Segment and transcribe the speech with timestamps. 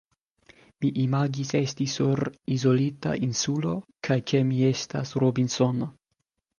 [0.85, 2.23] Mi imagis esti sur
[2.57, 3.77] izolita insulo,
[4.09, 5.97] kaj ke mi estas Robinsono.